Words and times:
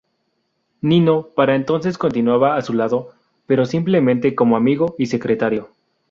Nino, 0.81 1.27
para 1.35 1.53
entonces 1.53 1.99
continuaba 1.99 2.57
a 2.57 2.63
su 2.63 2.73
lado, 2.73 3.11
pero 3.45 3.67
simplemente 3.67 4.33
como 4.33 4.57
amigo 4.57 4.95
y 4.97 5.05
secretario. 5.05 5.69